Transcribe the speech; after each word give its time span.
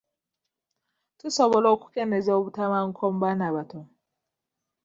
Tusobola 1.19 1.67
okukeendeza 1.75 2.31
obutabanguko 2.39 3.03
mu 3.13 3.17
baana 3.23 3.43
abato? 3.49 3.81